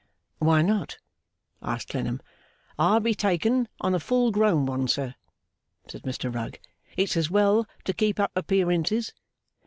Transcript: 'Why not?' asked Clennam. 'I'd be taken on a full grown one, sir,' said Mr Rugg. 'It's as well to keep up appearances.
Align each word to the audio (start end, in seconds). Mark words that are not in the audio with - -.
'Why 0.39 0.63
not?' 0.63 0.97
asked 1.61 1.89
Clennam. 1.89 2.21
'I'd 2.79 3.03
be 3.03 3.13
taken 3.13 3.67
on 3.81 3.93
a 3.93 3.99
full 3.99 4.31
grown 4.31 4.65
one, 4.65 4.87
sir,' 4.87 5.13
said 5.87 6.01
Mr 6.01 6.33
Rugg. 6.33 6.57
'It's 6.97 7.15
as 7.15 7.29
well 7.29 7.67
to 7.85 7.93
keep 7.93 8.19
up 8.19 8.31
appearances. 8.35 9.13